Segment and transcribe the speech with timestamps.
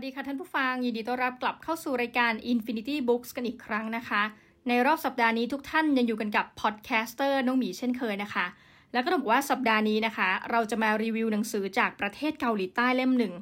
[0.00, 4.22] วัสดีค่ะท่านผู้ฟัง ยินดีต้อนรับกลับเข้าสู่รายการ Infinity Books กันอีกครั้งนะคะ
[4.68, 8.46] ในรอบสัปดาห์นี้ทุกท่านยังอยู่กันกับ podcaster น้องหมีเช่นเคยนะคะ
[8.92, 13.34] แล้วก็ต้องบอกว่าสัปดาห์นี้นะคะ เราจะมารีวิวหนังสือจากประเทศเกาหลีใต้เล่มหนึ่ง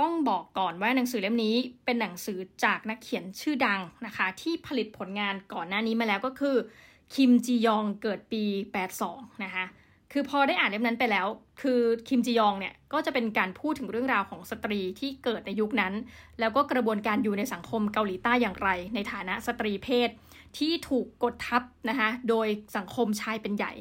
[0.00, 6.56] ต้องบอกก่อนว่าหนังสือเล่มนี้เป็นหนังสือจากนักเขียนชื่อดังนะคะ ที่ผลิตผลงานก่อนหน้านี้มาแล้วก็คือ
[7.14, 8.42] คิมจียองเกิดปี
[8.94, 9.64] 82 นะคะ
[10.12, 11.26] คือพอได้อ่านเล่มนั้นไปแล้ว
[11.60, 15.92] คือคิมจียองเนี่ยก็จะเป็นการพูดถึงเรื่องราวของสตรีที่เกิดในยุคนั้น
[16.40, 20.08] แล้วก็กระบวนการอยู่ในสังคมเกาหลีใต้อย่างไร ในฐานะสตรีเพศ
[20.58, 23.72] ที่ถูกกดทับนะคะโดยสังคมชายเป็นใหญ่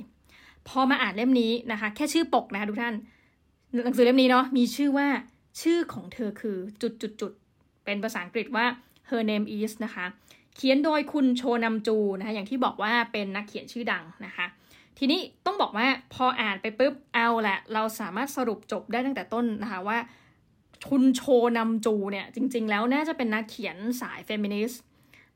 [0.67, 2.95] พอมาอ่านเล่มนี้นะคะ แค่ชื่อปกนะคะทุกท่าน
[3.83, 5.07] หนังสือเล่มนี้เนาะมีชื่อว่า
[5.61, 7.31] ชื่อของเธอคือจุดจุดจุด
[7.85, 8.65] เป็นภาษาอังกฤษว่า
[9.09, 10.05] her name is นะคะ
[10.55, 14.45] เขียนโดยคุณโชนัมจูนะคะอย่างที่บอกว่าเป็นนักเขียนชื่อดังนะคะ
[14.97, 19.97] ทีนี้ต้องบอกว่าพออ่านไปปุ๊บเอาแหละเราสามารถสรุปจบได้ตั้งแต่ต้นนะคะว่า
[20.89, 21.21] คุณโช
[21.57, 24.81] นำจูเนี่ยจริง ๆ แล้วน่าจะเป็นนักเขียนสายเฟมินิสต์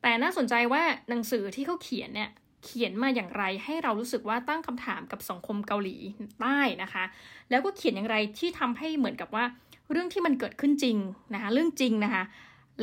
[0.02, 2.30] แต่น่าสนใจว่าหนังสือที่เขาเขียนเนี่ย
[2.66, 5.96] เขียนมาอย่างไรให้เรารู้สึกว่าตั้งคำถามกับสังคมเกาหลี
[6.40, 7.04] ใต้นะคะ
[7.50, 9.46] แล้วก็เขียนอย่างไรที่ทำให้เหมือนกับว่า
[9.92, 10.98] เรื่องที่มันเกิดขึ้นจริง
[11.34, 12.24] นะคะเรื่องจริงนะคะ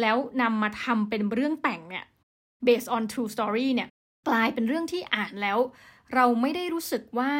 [0.01, 2.05] แล้วนำมาทำเป็นเรื่องแต่งเนี่ย
[2.67, 3.89] based on true story เนี่ย
[4.29, 5.59] กลายเป็นเรื่องที่อ่านแล้ว
[6.14, 7.31] เราไม่ได้รู้สึกว่า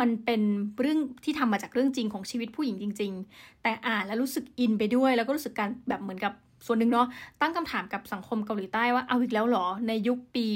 [0.00, 0.42] มันเป็น
[0.80, 6.32] เรื่องที่ทำมาจากเรื่องจริงของชีวิตผู้หญิงจริง ๆ แต่อ่านแล้วรู้สึกอินไปด้วย แล้วก็รู้สึกการแบบเหมือนกับ
[6.66, 7.06] ส่วนหนึ่งเนาะ
[7.40, 10.46] ตั้งคำถามกับสังคมเกาหลีใต้ว่าเอาอีกแล้วหรอ ในยุคปี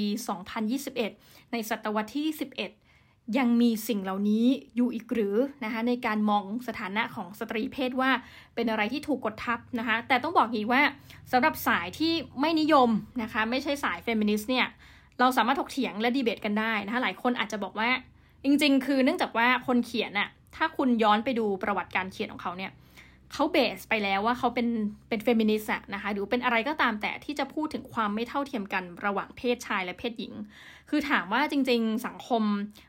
[0.71, 2.27] 2021 ในศตวรรษที่
[2.81, 8.11] 11 ยังมีสิ่งเหล่านี้อยู่อีกหรือนะคะในการมองสถานะของสตรีเพศว่า
[8.55, 10.81] เป็นอะไรที่ถูกกดทับนะคะแต่ต้องบอกอีกว่า
[11.31, 12.89] สำหรับสายที่ไม่นิยม
[13.21, 14.67] นะคะไม่ใช่สายเฟมินิสต์เนี่ย
[15.21, 17.89] เราสามารถถกเถียงและดีเบตกันได้นะคะหลายคนอาจจะบอกว่า
[18.43, 22.71] จริง ๆ คือเนื่องจากว่าคนเขียนน่ะถ้าคุณย้อนไปดูประวัติการเขียนของเขาเนี่ย
[23.33, 24.67] เขา base ไปแล้วว่าเขาเป็น
[25.09, 30.33] เป็นเฟมินิสต์นะคะหรือเป็นอะไรก็ตามแต่ที่จะพูดถึงความไม่เท่าเทียมกันระหว่างเพศชายและเพศหญิง
[30.89, 32.43] คือถามว่าจริงๆ สังคม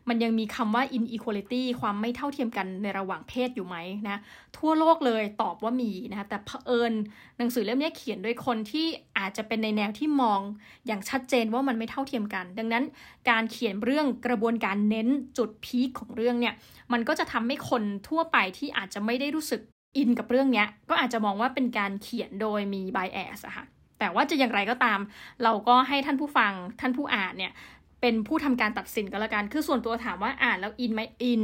[0.08, 3.76] มันยังมีคำว่า inequality ความไม่เท่าเทียมกันในระหว่างเพศอยู่ไหม
[4.08, 4.18] นะ
[4.58, 6.92] ทั่วโลกเลยตอบว่ามีนะคะแต่เผอิญ
[7.38, 8.86] หนังสือเล่มนี้เขียนโดยคนที่
[9.18, 10.40] อาจจะเป็นในแนวที่มอง
[10.86, 12.84] อย่างชัดเจนว่ามันไม่เท่าเทียมกัน ดังนั้น
[13.30, 15.08] การเขียนเรื่องกระบวนการเน้น
[15.38, 16.54] จุดพีคของเรื่องเนี่ย
[16.92, 19.60] มันก็จะทำให้คนทั่วไปที่อาจจะไม่ได้รู้สึก
[19.96, 23.64] อินกับเรื่องนี้ก็อาจจะมองว่าเป็นการเขียนโดยมีไบแอสอะค่ะ
[23.98, 25.00] แต่ว่าจะอย่างไรก็ตาม
[25.44, 27.52] เราก็ให้ท่านผู้ฟังท่านผู้อ่านเนี่ย
[28.00, 31.42] เป็นผู้ทำการตัดสินก็แล้วกัน คือส่วนตัวถามว่าอ่านแล้วอินไหมอิน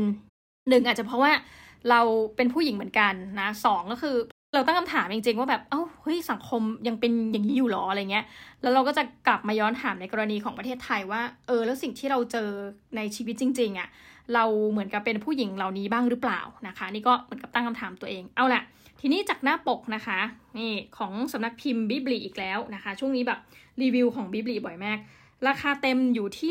[0.68, 1.32] หนึ่งอาจจะเพราะว่า
[1.90, 2.00] เรา
[2.36, 4.16] เป็นผู้หญิงเหมือนกันนะสองก็คือ
[4.54, 8.24] เราตั้งคำถามจริงๆว่าแบบ เอ้า เฮ้ย สังคมยังเป็นอย่างนี้อยู่หรออะไรเงี้ย
[8.62, 12.48] แล้วเราก็จะกลับมาย้อนถามในกรณีของประเทศไทยว่า เออ แล้วสิ่งที่เราเจอ
[12.96, 13.88] ในชีวิตจริง ๆอะ่ะ
[14.34, 18.62] เราเหมือนกับเป็นผู้หญิงเหล่านี้บ้างหรือเปล่านะคะ นี่ก็เหมือนกับตั้งคำถามตัวเอง เอาละ
[19.00, 20.18] ทีนี้จากหน้าปกนะคะ
[20.58, 23.38] นี่ของสำนักพิมพ์บิบลีอีกแล้วนะคะ ช่วงนี้แบบ
[23.82, 24.98] รีวิวของบิบลีบ่อยมาก
[25.48, 26.50] ราคาเต็มอยู่ที่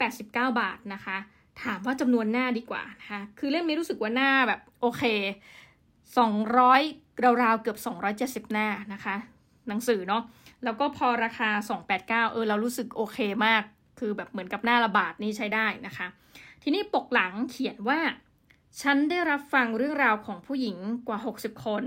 [0.00, 1.16] 289 บาทนะคะ
[1.62, 5.02] ถามว่าจำนวนหน้าดีกว่านะคะ คือเล่มนี้รู้สึกว่าหน้าแบบโอเค
[6.16, 7.07] 200
[7.42, 7.78] ราวๆเกือบ
[8.44, 9.16] 270 หน้านะคะ
[9.68, 10.22] หนังสือเนาะ
[10.64, 11.50] แล้วก็พอราคา
[11.86, 13.62] 289 เออ เรารู้สึกโอเคมาก
[13.98, 16.06] คือแบบเหมือนกับหน้าระบาดนี่ใช้ได้นะคะ
[16.62, 18.00] ทีนี้ปกหลังเขียนว่า
[18.82, 21.84] ฉันได้รับฟังเรื่องราวของผู้หญิงกว่า 60 คน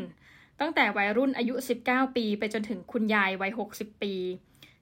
[0.59, 1.53] ตั้งแต่วัยรุ่นอายุ
[1.85, 4.13] 19 ปี ไปจนถึงคุณยายวัย 60 ปี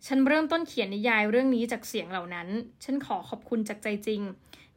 [0.07, 2.47] ฉันเริ่มต้นเขียนนิยายเรื่องนี้จากเสียงเหล่านั้น
[2.83, 4.21] ฉันขอขอบคุณจากใจจริง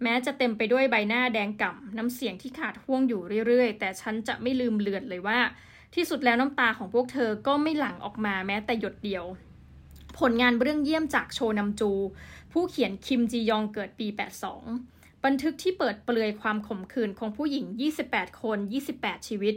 [0.02, 5.38] แม้จะเต็มไปด้วยใบหน้าแดงก่ำน้ำเสียงที่ขาดห่วงอยู่เรื่อยๆ แต่ฉันจะไม่ลืมเลือนเลยว่า
[5.94, 9.24] ที่สุดแล้วน้ำตาของพวกเธอก็ไม่หลั่งออกมาแม้แต่หยดเดียว
[10.18, 11.92] ผลงานเรื่องเยี่ยมจากโชนัมจู
[12.52, 14.06] ผู้เขียนคิมจียองเกิดปี
[14.66, 17.66] 82 บันทึกที่เปิดเปลือยความขมขื่นของผู้หญิง
[18.04, 18.58] 28 คน
[18.94, 19.54] 28 ชีวิต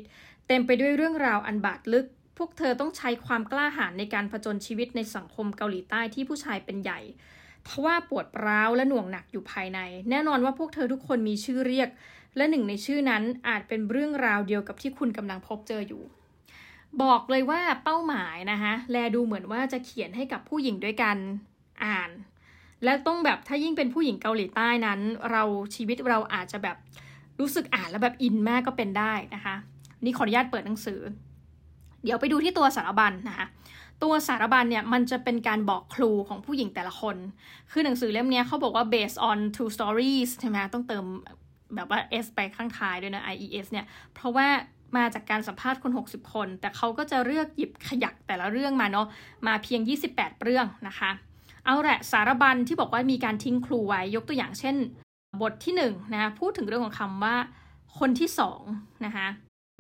[0.47, 2.07] เต็มไปด้วยเรื่องราวอันบาดลึก
[2.37, 6.99] พวกเธอต้องใช้ความกล้าหาญในการผจญชีวิตในสังคมเกาหลีใต้ที่ผู้ชายเป็นใหญ่
[7.67, 9.79] ทว่าปวดร้าวและหน่วงหนักอยู่ภายใน
[10.09, 11.89] แน่นอนว่าพวกเธอทุกคนมีชื่อเรียก
[12.37, 16.03] และหนึ่งในชื่อนั้นอาจเป็นเรื่องราวเดียวกับที่คุณกำลังพบเจออยู่
[17.01, 21.17] บอกเลยว่าเป้าหมายนะคะแลดูเหมือนว่าจะเขียนให้กับผู้หญิงด้วยกัน
[21.83, 22.11] อ่าน
[22.83, 24.99] และต้องแบบถ้ายิ่งเป็นผู้หญิงเกาหลีใต้นั้น
[25.31, 25.43] เรา
[25.75, 26.77] ชีวิตเราอาจจะแบบ
[27.39, 29.55] รู้สึกอ่านแล้วแบบอินมากก็เป็นได้นะคะ
[30.03, 30.99] นี่ขออนุญาตเปิดหนังสือ
[32.05, 33.47] เดี๋ยวไปดูที่ตัวสารบัญนนะคะ
[34.03, 37.15] ตัวสารบัญเนี่ยมันจะเป็นการบอกครูของผู้หญิงแต่ละคน
[37.71, 41.03] คือหนังสือเล่มนี้เขาบอกว่า based on true stories ใช่ไหมต้องเติม
[41.75, 44.47] แบบว่า s ไปข้างท้ายด้วยนะ ies เนี่ย เพราะว่า
[44.97, 49.07] มาจากการสัมภาษณ์คน 60 คน แต่เขาก็จะเลือกหยิบขยักแต่ละเรื่องมาเนาะ
[49.47, 49.81] มาเพียง
[50.11, 51.11] 28 เรื่องนะคะ
[51.65, 54.75] เอาแหละสารบัญที่บอกว่ามีการทิ้งครูไว้ ยกตัวอย่างเช่น
[55.41, 57.35] บทที่1นนะพูดถึงเรื่องของคำว่า
[57.99, 58.29] คนที่
[58.67, 59.27] 2นะคะ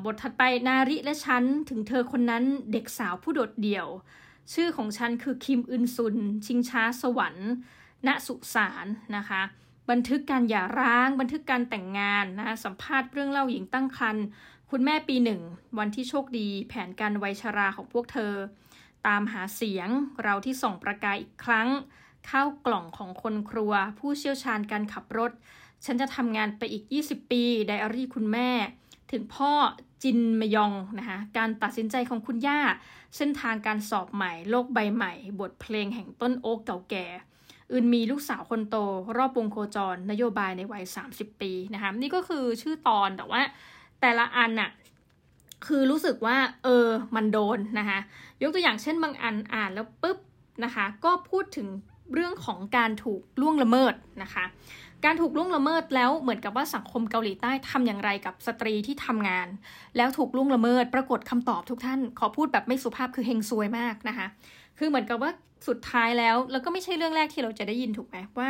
[0.03, 3.87] บทถัดไปนาริและฉัน ถึงเธอคนนั้นเด็กสาวผู้โดดเดี่ยว
[4.53, 6.15] ชื่อของฉันคือคิมอึนซุน
[6.45, 7.51] ชิงช้าสวรรค์
[8.07, 9.41] ณสุสานนะคะ
[9.89, 14.25] บันทึกการหย่าร้าง บันทึกการแต่งงานนะสัมภาษณ์เรื่องเล่าหญิงตั้งครรภ์
[14.71, 15.41] คุณแม่ปีหนึ่ง
[15.79, 18.33] วันที่โชคดี แผนการวัยชราของพวกเธอ
[19.07, 19.89] ตามหาเสียง
[20.23, 21.67] เราที่ส่องประกายอีกครั้ง
[22.29, 25.31] ข้าวกล่องของคนครัว ผู้เชี่ยวชาญการขับรถ
[25.85, 28.49] ฉันจะทำงานไปอีก 20 ปีไดอารี่คุณแม่
[29.15, 29.51] ถึงพ่อ
[30.03, 32.59] จินมยองนะคะการตัดสินใจของคุณย่า
[33.17, 37.05] เส้นทางการสอบใหม่ โลกใบใหม่ บทเพลงแห่งต้นโอ๊กเก่าแก่
[37.71, 38.75] อื่นมีลูกสาวคนโต
[39.17, 40.83] รอบวงโคจร นโยบายในวัย
[41.13, 43.41] 30 ปีนะคะนี่ก็คือชื่อตอนแต่ว่า
[44.01, 44.69] แต่ละอันน่ะ
[45.67, 47.99] คือรู้สึกว่า เออมันโดนนะคะ
[48.41, 50.17] ยกตัวอย่างเช่นบางอันอ่านแล้วปุ๊บ
[50.63, 51.67] นะคะ ก็พูดถึง
[52.13, 54.45] เรื่องของการถูกล่วงละเมิดนะคะ
[55.05, 59.47] การถูกล่วงละเมิดแล้วเหมือนกับว่าสังคมเกาหลีใต้ทำอย่างไรกับสตรีที่ทำงาน
[59.97, 64.27] แล้วถูกล่วงละเมิด ปรากฏคำตอบทุกท่าน ขอพูดแบบไม่สุภาพคือเฮงซวยมากนะคะ
[64.77, 65.31] คือเหมือนกับว่า
[65.67, 68.49] สุดท้ายแล้ว แล้วก็ไม่ใช่เรื่องแรกที่เราจะได้ยินถูกไหมว่า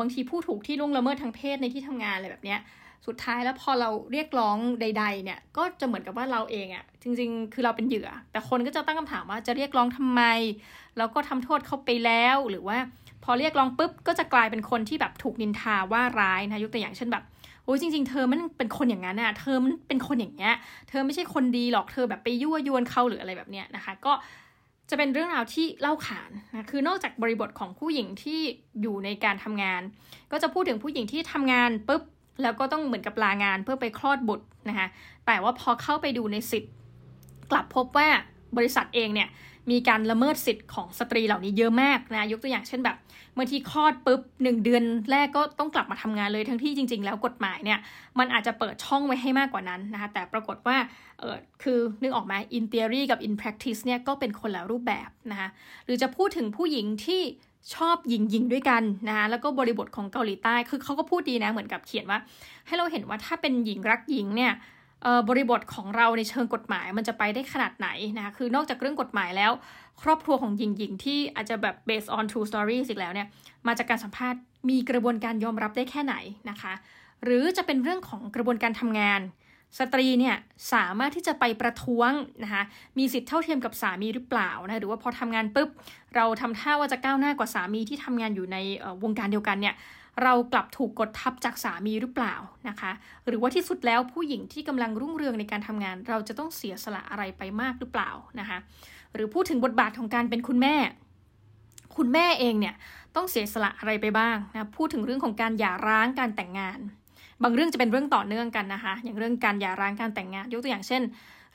[0.00, 2.60] บางทีผู้ถูกที่ล่วงละเมิดทางเพศในที่ทำงานอะไรแบบเนี้ย
[3.06, 10.22] สุดท้ายแล้วพอเราเรียกร้องใด ๆ เนี่ย ก็จะเหมือนกับว่าเราเองอะ่ะ จริง ๆ คือเราเป็นเหยื่อ แต่คนก็จะตั้งคำถามว่าจะเรียกร้องทำไม
[10.98, 12.78] แล้วก็ทำโทษเขาไปแล้วหรือว่า
[13.24, 17.24] พอเรียกร้องปุ๊บก็จะกลายเป็นคนที่แบบถูกนินทาว่าร้ายนะยกตัวอย่างเช่นแบบ
[17.64, 20.54] โอ้ยจริง ๆ เธอมันเป็นคนอย่างนั้นอะเธอมันเป็นคนอย่างเงี้ย
[20.88, 24.12] เธอไม่ใช่คนดีหรอกเธอแบบไปยั่วยวนเขาหรืออะไรแบบเนี้ยนะคะ ก็
[24.90, 28.40] จะเป็นเรื่องราวที่เล่าขานนะคือนอกจากบริบทของผู้หญิงที่
[28.80, 29.82] อยู่ในการทำงาน
[30.32, 32.02] ก็จะพูดถึงผู้หญิงที่ทำงานปุ๊บ
[32.42, 34.88] แล้วก็ต้องเหมือนกับลางานเพื่อไปคลอดบุตรนะคะ
[35.26, 36.72] แต่ว่าพอเข้าไปดูในสิทธิ์
[37.50, 38.08] กลับพบว่า
[38.56, 39.28] บริษัทเองเนี่ย
[39.70, 42.96] มีการละเมิดสิทธิ์ของสตรีเหล่านี้เยอะมากนะยกตัวอย่างเช่นแบบ
[43.34, 47.78] เมื่อที่คลอดปุ๊บหนึ่งเดือนแรกก็ต้องกลับมาทำงานเลยทั้งที่จริง ๆ แล้วกฎหมายเนี่ย
[48.18, 50.76] มันอาจจะเปิดช่องไว้ให้มากกว่านั้นนะคะแต่ปรากฏว่า
[51.18, 55.48] เออคือนึกออกไหม in theory กับ in practice เนี่ยก็เป็นคนละรูปแบบนะคะ
[55.84, 57.22] หรือจะพูดถึงผู้หญิงที่
[57.74, 62.18] ชอบหญิงหญิงด้วยกันนะคะแล้วก็บริบทของเกาหลีใต้คือเขาก็พูดดีนะเหมือนกับเขียนว่า
[62.66, 64.52] ให้เราเห็นว่าถ้าเป็นหญิงรักหญิงเนี่ย
[65.28, 69.52] บริบทของเราในเชิงกฎหมายมันจะไปได้ขนาดไหนนะคะคือนอกจากเรื่องกฎหมายแล้ว
[70.02, 73.26] ครอบครัวของหญิงหญิงที่อาจจะแบบ based on true stories อีกแล้วเนี่ย
[73.66, 76.14] มาจากการสัมภาษณ์มีกระบวนการยอมรับได้แค่ไหน
[76.50, 76.72] นะคะ
[77.24, 79.20] หรือจะเป็นเรื่องของกระบวนการทำงาน
[79.78, 80.36] สตรีเนี่ย
[80.72, 82.10] สามารถที่จะไปประท้วง
[82.44, 82.62] นะคะ
[82.98, 85.68] มีสิทธิ์เท่าเทียมกับสามีหรือเปล่านะหรือว่าพอทำงานปุ๊บ
[86.16, 88.56] เราทำท่าว่าจะก้าวหน้ากว่าสามีที่ทำงานอยู่ใน
[89.02, 89.74] วงการเดียวกันเนี่ย
[90.22, 92.34] เรากลับถูกกดทับจากสามีหรือเปล่า
[92.68, 92.92] นะคะ
[93.26, 98.10] หรือว่าที่สุดแล้วผู้หญิงที่กำลังรุ่งเรืองในการทำงาน เราจะต้องเสียสละอะไรไปมากหรือเปล่า
[98.40, 98.58] นะคะ
[99.14, 100.76] หรือพูดถึงบทบาทของการเป็นคุณแม่
[101.96, 102.74] คุณแม่เองเนี่ย
[103.16, 106.78] ต้องเสียสละอะไรไปบ้างนะพูดถึงเรื่องของการหย่าร้างการแต่งงาน
[107.42, 111.02] บางเรื่องจะเป็นเรื่องต่อเนื่องกันนะคะ อย่างเรื่องการหย่าร้างการแต่งงาน ยกตัวอย่างเช่น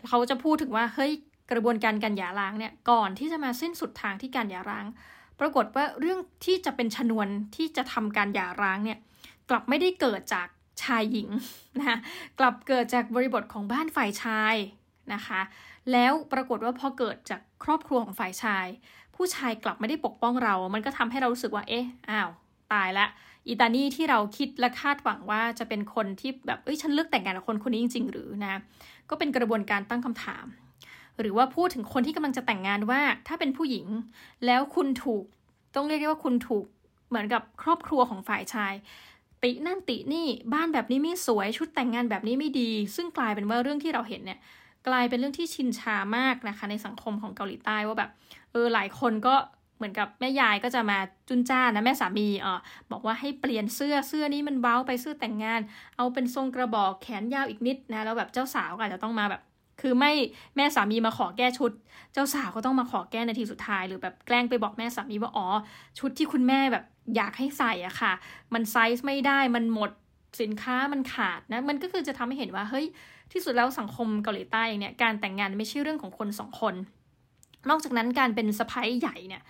[0.08, 1.12] เขาจะพูดถึงว่าเฮ้ย
[1.52, 4.86] กระบวนการการหย่าร้างเนี่ยก่อนที่จะมาสิ้นสุดทางที่การหย่าร้าง
[5.40, 9.00] ปรากฏว่าเรื่องที่จะเป็นชนวนที่จะทำการหย่าร้างเนี่ย
[9.50, 10.48] กลับไม่ได้เกิดจาก
[10.84, 11.30] ชายหญิง
[11.78, 11.98] นะคะ
[12.40, 14.56] กลับเกิดจากบริบทของบ้านฝ่ายชาย
[15.14, 15.42] นะคะ
[15.92, 18.68] แล้วปรากฏว่าพอเกิดจากครอบครัวของฝ่ายชาย
[19.16, 22.30] ผู้ชายกลับไม่ได้ปกป้องเรา มันก็ทำให้เรารู้สึกว่า เอ๊ะ อ้าว
[22.74, 23.08] ตายละ
[23.48, 28.62] อีตานี่ที่เราคิดและคาดหวังว่าจะเป็นคนที่แบบ เอ้ย ฉันเลือกแต่งงานกับคนคนนี้จริง ๆ หรือนะ
[29.10, 30.46] ก็เป็นกระบวนการตั้งคำถาม
[31.20, 33.86] หรือว่าพูดถึงคนที่กำลังจะแต่งงานว่า ถ้าเป็นผู้หญิง
[34.46, 35.24] แล้วคุณถูก
[35.76, 36.66] ต้องเรียกได้ว่าคุณถูก
[37.10, 38.74] เหมือนกับครอบครัวของฝ่ายชาย
[39.44, 44.40] ตินั่นตินี่บ้านแบบนี้ไม่สวยชุดแต่งงานแบบนี้ไม่ดี ซึ่งกลายเป็นว่าเรื่องที่เราเห็นเนี่ย
[44.88, 48.10] กลายเป็นเรื่องที่ชินชามากนะคะ ในสังคมของเกาหลีใต้ว่าแบบ
[48.52, 49.36] เออหลายคนก็
[49.78, 50.98] เหมือนกับแม่ยายก็จะมา
[51.30, 52.60] จุนจ้านะแม่สามีเออ
[52.92, 55.62] บอกว่าให้เปลี่ยนเสื้อเสื้อนี้มันเบ้าไปเสื้อแต่งงาน
[55.98, 59.42] เอาเป็นทรงกระบอกแขนยาวอีกนิดนะแล้วแบบเจ้าสาวก็อาจจะต้องมาแบบ
[59.82, 60.12] คือไม่
[60.56, 61.72] แม่สามีมาขอแก้ชุด
[62.14, 65.48] เจ้าสาวก็ต้องมาขอแก้นาทีสุดท้าย หรือแบบแกล้งไปบอกแม่สามีว่าอ๋อ
[66.00, 66.84] ชุดที่คุณแม่แบบ
[67.16, 68.14] อยากให้ใส่อะค่ะ
[68.54, 69.92] มันไซส์ไม่ได้มันหมด
[70.42, 72.86] สินค้ามันขาดนะ มันก็คือจะทำให้เห็นว่าเฮ้ย
[73.32, 76.76] ที่สุดแล้วสังคมเกาหลีใต้เนี่ยการแต่งงานไม่ใช่เรื่องของคนสองคน
[77.70, 79.44] นอกจากนั้นการเป็นสะพ้ายใหญ่เนี่ย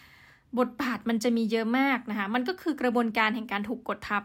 [0.59, 4.23] บทบาทมันจะมีเยอะมากนะคะมันก็คือกระบวนการแห่งการถูกกดทับ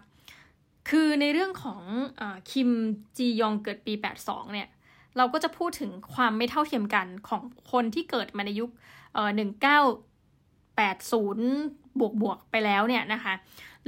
[0.91, 1.83] คือในเรื่องของ
[2.21, 2.69] อคิม
[3.17, 4.69] จียองเกิดปี 82เนี่ย
[5.19, 8.71] เราก็จะพูดถึงความไม่เท่าเทียมกันของคนที่เกิดมาในยุค
[9.37, 9.81] หนึ่งเก้า
[10.77, 11.49] แปดศูนย์
[11.99, 13.35] บวกบวกไปแล้วเนี่ยนะคะ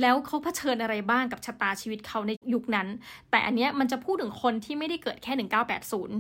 [0.01, 2.89] แล้วเขาเผชิญอะไรบ้างกับชะตาชีวิตเขาในยุคนั้น
[3.31, 6.17] แต่อันเนี้ยมันจะพูดถึงคนที่ไม่ได้เกิดแค่หนึ่งเก้าแปดศูนย์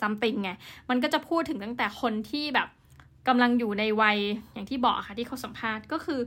[0.00, 0.50] ซัมติงไง
[0.90, 2.68] มันก็จะพูดถึงตั้งแต่คนที่แบบ
[3.28, 4.18] กำลังอยู่ในวัย
[4.52, 6.20] อย่างที่บอกค่ะที่เขาสัมภาษณ์ก็คือ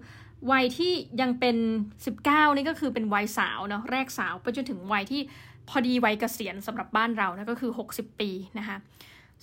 [0.52, 1.58] วัยที่ยังเป็น
[2.06, 5.22] 19 นี่ก็คือเป็นวัยสาวเนาะแรกสาวไปจนถึงวัยที่
[5.72, 8.78] พอดีวัยเกษียณสำหรับบ้านเรานะก็คือ 60 ปีนะคะ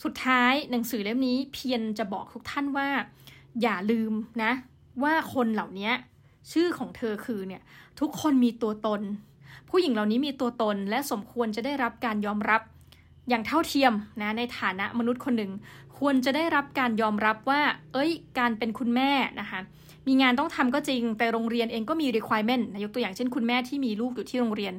[0.02, 2.88] สุดท้ายหนังสือเล่มนี้เพียรจะบอกทุกท่านว่า
[3.62, 4.52] อย่าลืมนะ
[5.02, 5.90] ว่าคนเหล่านี้
[6.52, 7.62] ชื่อของเธอคือเนี่ย
[8.00, 9.00] ทุกคนมีตัวตน
[9.70, 12.62] ผู้หญิงเหล่านี้มีตัวตน และสมควรจะได้รับการยอมรับ
[13.28, 15.52] อย่างเท่าเทียมนะในฐานะมนุษย์คนหนึ่ง
[15.98, 19.60] ควรจะได้รับการยอมรับว่า เอ้ย การเป็นคุณแม่นะคะ
[20.06, 24.74] มีงานต้องทำก็จริงแต่โรงเรียนเองก็มี requirement นะยกตัวอย่างเช่นคุณแม่ที่มีลูกอยู่ที่โรงเรียน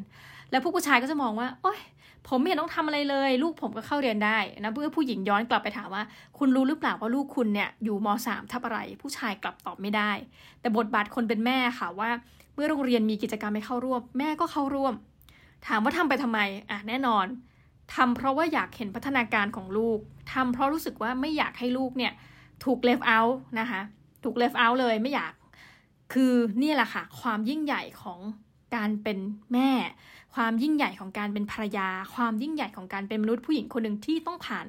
[0.51, 1.79] แล้วผู้ผู้ชายก็จะมองว่าโอ้ย
[2.27, 6.03] ผมไม่เห็นต้องทำอะไรเลย ลูกผมก็เข้าเรียนได้นะเพื่อผู้หญิงย้อนกลับไปถามว่า
[6.37, 10.11] คุณรู้หรือเปล่าว่าลูกคุณเนี่ยอยู่มสามทับอะไร ผู้ชายกลับตอบไม่ได้
[10.61, 12.09] แต่บทบาทคนเป็นแม่ค่ะว่า
[12.53, 14.93] เมื่อโรงเรียนมีกิจกรรมให้เข้าร่วม แม่ก็เข้าร่วม
[15.67, 16.39] ถามว่าทำไปทำไม
[16.71, 17.25] อะแน่นอน
[17.95, 19.99] ทำเพราะว่าอยากเห็นพัฒนาการของลูก
[20.33, 22.13] ทำเพราะรู้สึกว่าไม่อยากให้ลูกเนี่ย
[22.63, 23.81] ถูกเลฟเอาท์นะคะ
[24.23, 25.33] ถูกเลฟเอาท์เลยไม่อยาก
[26.13, 28.19] คือนี่แหละค่ะ ความยิ่งใหญ่ของ
[28.75, 29.17] การเป็น
[29.53, 29.71] แม่
[30.35, 34.65] ความยิ่งใหญ่ของการเป็นภรรยา ความยิ่งใหญ่ของการเป็นมนุษย์ผู้หญิงคนหนึ่งที่ต้องผ่าน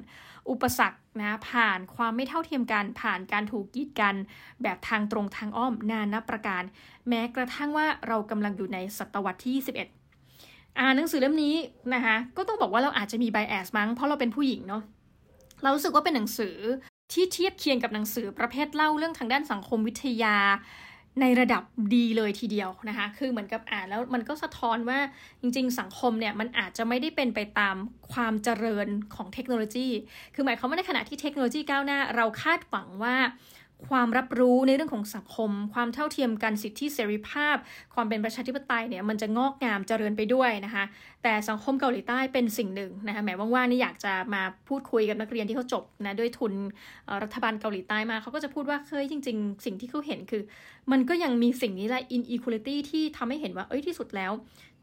[0.49, 4.15] อุปสรรคนะผ่านความไม่เท่าเทียมกันผ่านการถูกกีดกัน
[4.61, 6.63] แบบทางตรงทางอ้อมนานับประการ
[7.07, 11.55] แม้กระทั่งว่าเรากำลังอยู่ในศตวรรษที่21อ่านหนังสือเล่มนี้
[11.93, 14.83] นะคะก็ต้องบอกว่าเราอาจจะมีไบแอสมั้งเพราะเราเป็นผู้หญิงเนาะ
[15.63, 16.55] เรารู้สึกว่าเป็นหนังสือ
[17.11, 20.37] ที่เทียบเคียงกับหนังสือประเภทเล่าเรื่องทางด้านสังคมวิทยา
[21.21, 21.63] ในระดับ
[21.95, 24.99] ดีเลยทีเดียวนะคะ คือเหมือนกับอ่านแล้วมันก็สะท้อนว่า
[25.41, 27.75] จริง ๆ สังคมเนี่ยมันอาจจะไม่ได้เป็นไปตาม
[28.13, 29.89] ความเจริญของเทคโนโลยี
[30.35, 33.15] คือหมายความว่าในขณะที่เทคโนโลยีก้าวหน้า เราคาดหวังว่า
[33.89, 37.55] ความรับรู้ในเรื่องของสังคม ความเท่าเทียมกันสิทธิเสรีภาพ
[37.93, 40.83] ความเป็นประชาธิปไตยเนี่ยมันจะงอกงามเจริญไปด้วยนะคะ
[41.23, 46.53] แต่สังคมเกาหลีใต้เป็นสิ่งหนึ่งนะคะแหมว่างๆนี่อยากจะมาพูดคุยกับนักเรียนที่เขาจบนะด้วยทุน
[47.23, 50.43] รัฐบาลเกาหลีใต้มาเขาก็จะพูดว่าเคยจริง ๆ สิ่งที่เขาเห็นคือ
[50.91, 54.31] มันก็ยังมีสิ่งนี้แหละ inequality ที่ทำให้เห็นว่าเอ้ยที่สุดแล้ว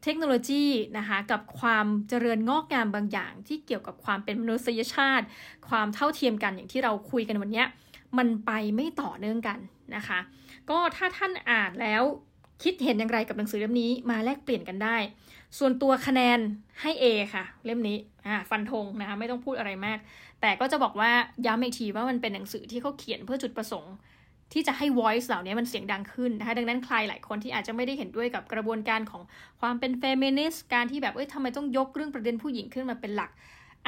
[0.03, 0.65] เทคโนโลยี
[0.97, 5.25] นะคะกับความเจริญงอกงามบางอย่าง ที่เกี่ยวกับความเป็นมนุษยชาติ
[5.69, 7.65] ความเท่าเทียมกันอย่างที่เราคุยกันวันนี้
[8.17, 9.59] มันไปไม่ต่อเนื่องกัน
[9.95, 10.19] นะคะ
[10.69, 12.03] ก็ถ้าท่านอ่านแล้ว
[12.63, 14.97] คิดเห็นอย่างไรกับหนังสือเล่มนี้มาแลกเปลี่ยนกันได้
[15.57, 16.39] ส่วนตัวคะแนน
[16.81, 17.97] ให้ A ค่ะ เล่มนี้
[18.49, 19.99] ฟันธงนะคะไม่ต้องพูดอะไรมาก
[20.41, 21.11] แต่ก็จะบอกว่า
[21.45, 23.93] ย้ำอีกทีว่ามันเป็นหนังสือที่เขาเขียนเพื่อจุดประสงค์
[24.53, 29.21] ที่จะให้ voice เหล่านี้มันเสียงดังขึ้นนะคะดังนั้นใครหลายคนที่อาจจะไม่ได้เห็นด้วยกับกระบวนการของ
[29.61, 33.31] ความเป็นเฟมินิสต์การที่แบบเอ้ยทำไมต้องยกเรื่องประเด็นผู้หญิงขึ้นมาเป็นหลัก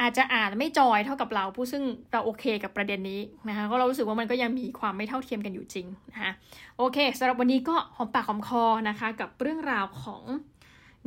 [0.00, 1.82] อาจจะอ่านไม่จอยเท่ากับเราผู้ซึ่ง
[2.12, 6.32] เราโอเคกับประเด็นนี้นะคะก็เรารู้สึกว่ามันก็ยังมีความไม่เท่าเทียมกันอยู่จริงนะคะ
[6.78, 10.22] โอเคสำหรับวันนี้ก็หอมปากหอมคอนะคะกับเรื่องราวของ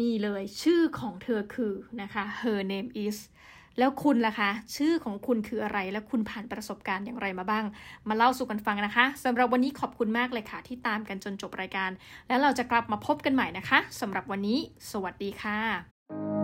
[0.01, 3.17] นี่เลยชื่อของเธอคือนะคะ her name is
[3.79, 7.65] แล้วคุณล่ะคะ ชื่อของคุณคืออะไร และคุณผ่านประสบการณ์อย่างไรมาบ้าง
[8.09, 11.91] มาเล่าสู่กันฟังนะคะสำหรับวันนี้ขอบคุณมากเลยค่ะ ที่ตามกันจนจบรายการ
[12.27, 14.59] แล้วเราจะกลับมาพบกันใหม่นะคะสำหรับวันนี้
[14.91, 16.34] สวัสดีค่ะ